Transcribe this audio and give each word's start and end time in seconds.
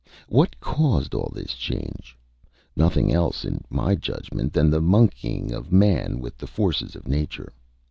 What 0.29 0.59
caused 0.59 1.13
all 1.13 1.31
this 1.31 1.51
change? 1.53 2.17
Nothing 2.75 3.13
else, 3.13 3.45
in 3.45 3.63
my 3.69 3.93
judgment, 3.93 4.51
than 4.51 4.71
the 4.71 4.81
monkeying 4.81 5.51
of 5.51 5.71
man 5.71 6.19
with 6.19 6.39
the 6.39 6.47
forces 6.47 6.95
of 6.95 7.07
nature. 7.07 7.53